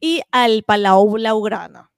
[0.00, 1.93] y al Palau Blaugrana.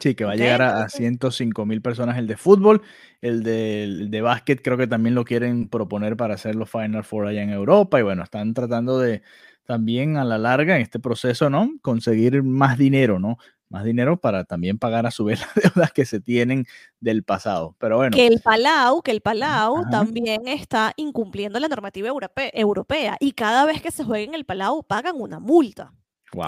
[0.00, 2.82] Sí, que va a llegar a, 105 mil personas el de fútbol.
[3.20, 7.26] El de, de básquet creo que también lo quieren proponer para hacer los Final Four
[7.26, 7.98] allá en Europa.
[7.98, 9.22] Y bueno, están tratando de
[9.68, 11.70] también a la larga en este proceso, ¿no?
[11.82, 13.36] Conseguir más dinero, ¿no?
[13.68, 16.64] Más dinero para también pagar a su vez las deudas que se tienen
[17.00, 17.76] del pasado.
[17.78, 18.16] Pero bueno.
[18.16, 23.82] Que el Palau, que el Palau también está incumpliendo la normativa europea y cada vez
[23.82, 25.92] que se juegue en el Palau pagan una multa.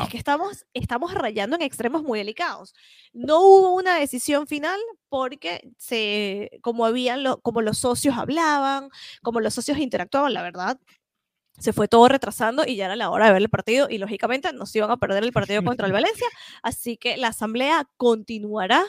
[0.03, 2.75] Es que estamos, estamos rayando en extremos muy delicados.
[3.13, 8.91] No hubo una decisión final porque se, como, habían como los socios hablaban,
[9.23, 10.79] como los socios interactuaban, la verdad,
[11.61, 14.53] se fue todo retrasando y ya era la hora de ver el partido y lógicamente
[14.53, 16.27] nos iban a perder el partido contra el Valencia,
[16.63, 18.85] así que la asamblea continuará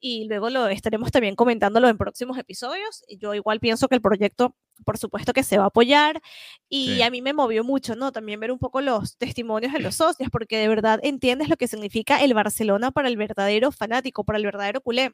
[0.00, 3.04] y luego lo estaremos también comentándolo en próximos episodios.
[3.20, 6.20] Yo igual pienso que el proyecto, por supuesto que se va a apoyar
[6.68, 8.10] y a mí me movió mucho, ¿no?
[8.10, 11.68] También ver un poco los testimonios de los socios, porque de verdad entiendes lo que
[11.68, 15.12] significa el Barcelona para el verdadero fanático, para el verdadero culé.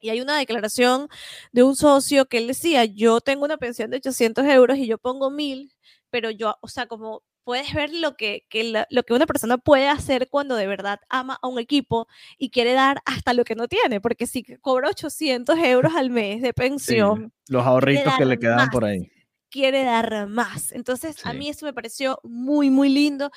[0.00, 1.08] Y hay una declaración
[1.52, 4.98] de un socio que él decía, yo tengo una pensión de 800 euros y yo
[4.98, 5.72] pongo 1000
[6.10, 8.44] pero yo, o sea, como puedes ver lo que,
[8.90, 12.72] lo que una persona puede hacer cuando de verdad ama a un equipo y quiere
[12.72, 17.32] dar hasta lo que no tiene, porque si cobra 800 euros al mes de pensión.
[17.48, 19.12] los ahorritos que le quedan por ahí.
[19.48, 20.72] quiere dar más.
[20.72, 23.30] Entonces, a mí eso me pareció muy, muy lindo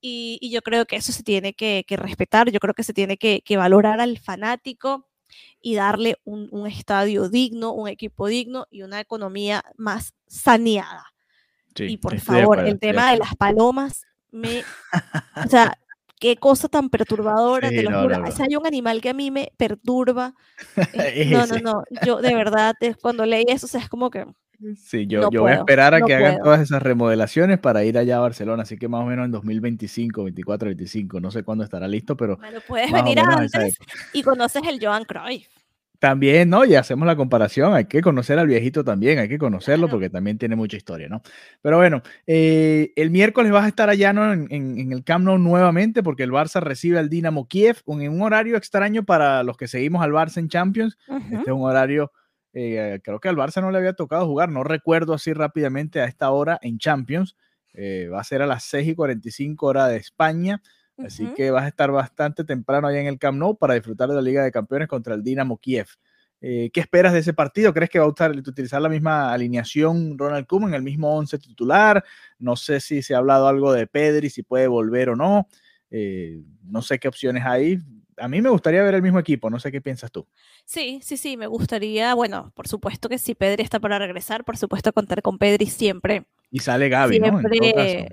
[0.00, 3.56] y, yo creo que eso se tiene que, respetar, yo creo que se tiene que,
[3.56, 5.08] valorar al fanático
[5.60, 11.11] y darle un, estadio digno, un equipo digno y una economía más saneada.
[11.78, 14.60] Y por favor, el tema de las palomas me...
[14.60, 14.62] o
[15.50, 15.78] sea,
[16.18, 18.30] qué cosa tan perturbadora, te lo juro.
[18.30, 20.34] Si hay un animal que a mí me perturba.
[21.30, 21.84] no, no, no.
[22.04, 24.26] Yo de verdad, cuando leí eso, o sea, es como que
[24.76, 28.18] Sí, yo, yo voy a esperar a que hagan todas esas remodelaciones para ir allá
[28.18, 31.88] a Barcelona, así que más o menos en 2025, 24, 25, no sé cuándo estará
[31.88, 32.36] listo, pero...
[32.36, 33.76] Bueno, puedes venir antes
[34.12, 35.48] y conoces el Joan Cruyff.
[36.02, 36.64] También, ¿no?
[36.64, 40.36] Y hacemos la comparación, hay que conocer al viejito también, hay que conocerlo porque también
[40.36, 41.22] tiene mucha historia, ¿no?
[41.60, 44.32] Pero bueno, eh, el miércoles vas a estar allá ¿no?
[44.32, 48.20] en, en, el Camp Nou nuevamente porque el Barça recibe al Dinamo Kiev en un
[48.22, 50.98] horario extraño para los que seguimos al Barça en Champions.
[51.06, 52.10] Este es un horario
[52.52, 56.06] eh, creo que al Barça no le había tocado jugar, no recuerdo así rápidamente a
[56.06, 57.36] esta hora en Champions.
[57.74, 60.60] Eh, va a ser a las 6 y 45 horas de España.
[61.04, 64.14] Así que vas a estar bastante temprano allá en el Camp Nou para disfrutar de
[64.14, 65.86] la Liga de Campeones contra el Dinamo Kiev.
[66.40, 67.72] Eh, ¿Qué esperas de ese partido?
[67.72, 72.04] ¿Crees que va a utilizar la misma alineación Ronald Koeman, el mismo 11 titular?
[72.38, 75.48] No sé si se ha hablado algo de Pedri, si puede volver o no.
[76.64, 77.78] no sé qué opciones hay
[78.16, 80.26] a mí me gustaría ver el mismo equipo, no sé qué piensas tú.
[80.64, 84.56] Sí, sí, sí, me gustaría, bueno, por supuesto que si Pedri está para regresar, por
[84.56, 86.24] supuesto contar con Pedri siempre.
[86.50, 87.40] Y sale Gaby, ¿no?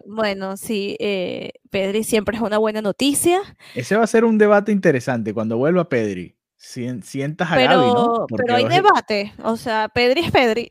[0.06, 3.42] bueno, sí, eh, Pedri siempre es una buena noticia.
[3.76, 6.36] Ese va a ser un debate interesante cuando vuelva Pedri.
[6.56, 8.26] Sientas a pero, Gaby, ¿no?
[8.36, 10.70] pero hay debate, o sea, Pedri es Pedri.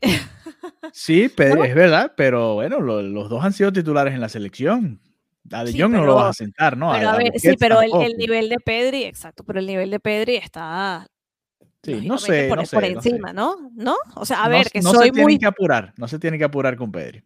[0.93, 5.01] Sí, Pedri, es verdad, pero bueno, los dos han sido titulares en la selección.
[5.51, 6.91] A De Jong no lo vas a sentar, ¿no?
[6.91, 10.35] Pero a, ver, sí, pero el, nivel de Pedri, exacto, pero el nivel de Pedri
[10.35, 11.07] está
[11.81, 13.95] Sí, no sé, por, no sé, por encima, no, ¿no?
[14.15, 15.39] O sea, a ver, que no soy se muy...
[15.39, 17.23] que apurar, no se tiene que apurar con Pedri.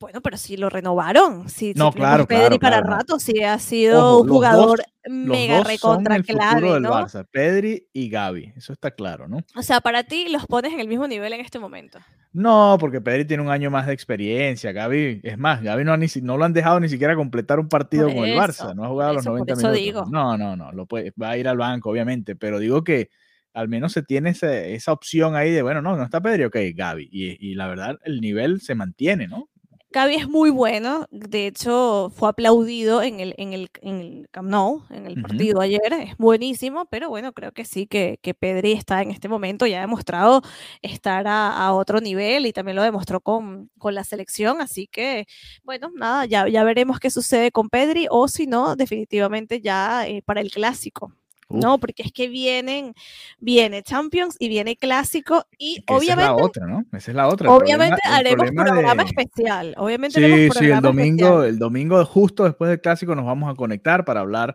[0.00, 4.28] Bueno, pero si lo renovaron, si, no, claro, Pedri para rato, si ha sido un
[4.28, 9.38] jugador mega recontra clave, del Barça, Pedri y Gaby, eso está claro, ¿no?
[9.54, 12.00] O sea, para ti los pones en el mismo nivel en este momento.
[12.32, 16.08] No, porque Pedri tiene un año más de experiencia, Gaby, es más, Gaby no, ni,
[16.22, 19.14] no lo han dejado ni siquiera completar un partido con el Barça, no ha jugado
[19.14, 20.10] los 90 minutos.
[20.10, 23.10] No, no, no, lo puede, va a ir al banco, obviamente, pero digo que
[23.52, 27.08] al menos se tiene esa opción ahí de, bueno, no, no está Pedri, ok, Gaby,
[27.12, 29.48] y, y la verdad el nivel se mantiene, ¿no?
[29.94, 34.48] Gaby es muy bueno, de hecho fue aplaudido en el, en el, en el Camp
[34.48, 38.72] Nou, en el partido ayer, es buenísimo, pero bueno, creo que sí, que, que Pedri
[38.72, 40.42] está en este momento, ya ha demostrado
[40.82, 45.26] estar a, otro nivel y también lo demostró con, con, la selección, así que
[45.62, 50.22] bueno, nada, ya, ya veremos qué sucede con Pedri o si no, definitivamente ya eh,
[50.22, 51.12] para el clásico.
[51.48, 52.94] No, porque es que vienen,
[53.38, 56.22] viene Champions y viene Clásico y obviamente...
[56.22, 56.84] Esa es la otra, ¿no?
[56.92, 57.50] Esa es la otra.
[57.50, 59.74] Obviamente haremos programa especial.
[59.76, 64.04] Obviamente sí, sí, el domingo, el domingo justo después del Clásico nos vamos a conectar
[64.04, 64.54] para hablar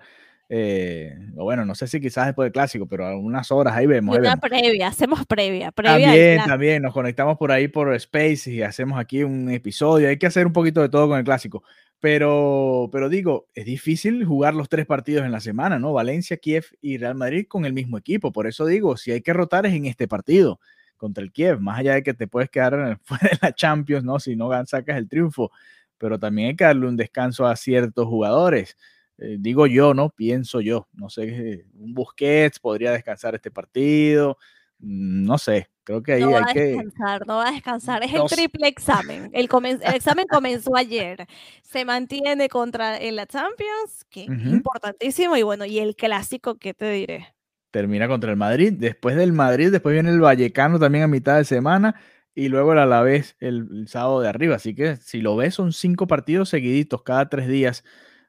[0.52, 4.18] eh, bueno, no sé si quizás después del clásico, pero algunas horas ahí vemos.
[4.18, 5.72] Una previa, hacemos previa.
[5.72, 10.10] previa también, también, nos conectamos por ahí por Space y hacemos aquí un episodio.
[10.10, 11.64] Hay que hacer un poquito de todo con el clásico.
[12.02, 15.92] Pero, pero digo, es difícil jugar los tres partidos en la semana, ¿no?
[15.92, 18.32] Valencia, Kiev y Real Madrid con el mismo equipo.
[18.32, 20.60] Por eso digo, si hay que rotar es en este partido
[20.96, 24.20] contra el Kiev, más allá de que te puedes quedar fuera de la Champions, ¿no?
[24.20, 25.52] Si no sacas el triunfo,
[25.98, 28.78] pero también hay que darle un descanso a ciertos jugadores.
[29.18, 30.10] Eh, digo yo, ¿no?
[30.10, 30.88] Pienso yo.
[30.94, 34.38] No sé, un Busquets podría descansar este partido.
[34.80, 38.14] Mm, no sé, creo que ahí no va a descansar, no va a descansar, es
[38.14, 39.32] el triple examen.
[39.34, 39.50] El,
[39.96, 41.26] examen comenzó ayer,
[41.64, 46.76] se mantiene contra en la Champions, que es importantísimo, y bueno, y el clásico, ¿qué
[46.76, 47.34] te diré?
[47.72, 51.46] Termina contra el Madrid, después del Madrid, después viene el Vallecano también a mitad de
[51.46, 52.00] semana,
[52.36, 55.74] y luego el Alavés el, el sábado de arriba, así que si lo ves son
[55.74, 57.84] cinco partidos seguiditos cada tres días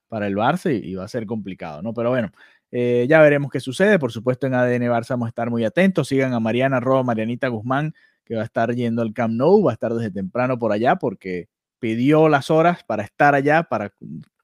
[0.08, 1.92] para el Barça y, y va a ser complicado, ¿no?
[1.92, 2.32] Pero bueno,
[2.72, 3.98] eh, ya veremos qué sucede.
[3.98, 6.08] Por supuesto, en ADN Barça vamos a estar muy atentos.
[6.08, 9.72] Sigan a Mariana Roa, Marianita Guzmán, que va a estar yendo al Camp Nou, va
[9.72, 13.92] a estar desde temprano por allá porque pidió las horas para estar allá, para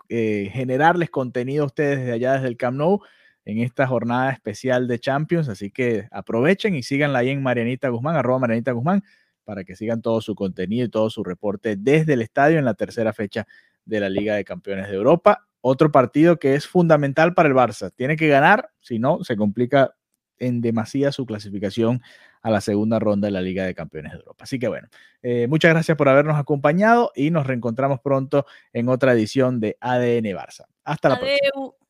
[0.09, 3.01] eh, generarles contenido a ustedes desde allá, desde el Camp Nou,
[3.45, 5.49] en esta jornada especial de Champions.
[5.49, 9.05] Así que aprovechen y síganla ahí en Marianita Guzmán, arroba Marianita Guzmán,
[9.45, 12.75] para que sigan todo su contenido y todo su reporte desde el estadio en la
[12.75, 13.47] tercera fecha
[13.85, 17.91] de la Liga de Campeones de Europa otro partido que es fundamental para el Barça.
[17.95, 19.95] Tiene que ganar, si no, se complica
[20.39, 22.03] en demasía su clasificación
[22.43, 24.45] a la segunda ronda de la Liga de Campeones de Europa.
[24.45, 24.89] Así que bueno,
[25.23, 30.27] eh, muchas gracias por habernos acompañado y nos reencontramos pronto en otra edición de ADN
[30.37, 30.67] Barça.
[30.85, 31.86] Hasta la próxima.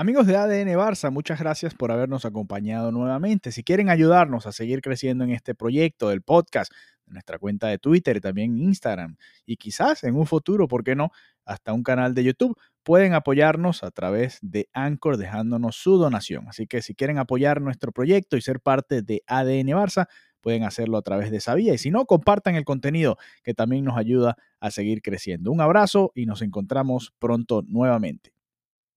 [0.00, 3.50] Amigos de ADN Barça, muchas gracias por habernos acompañado nuevamente.
[3.50, 6.72] Si quieren ayudarnos a seguir creciendo en este proyecto del podcast,
[7.08, 10.94] en nuestra cuenta de Twitter y también Instagram, y quizás en un futuro, ¿por qué
[10.94, 11.10] no?,
[11.44, 16.46] hasta un canal de YouTube, pueden apoyarnos a través de Anchor dejándonos su donación.
[16.46, 20.06] Así que si quieren apoyar nuestro proyecto y ser parte de ADN Barça,
[20.40, 21.74] pueden hacerlo a través de esa vía.
[21.74, 25.50] Y si no, compartan el contenido que también nos ayuda a seguir creciendo.
[25.50, 28.37] Un abrazo y nos encontramos pronto nuevamente.